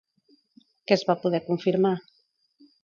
Què 0.87 0.97
es 0.97 1.05
va 1.11 1.17
poder 1.27 1.43
confirmar? 1.51 1.95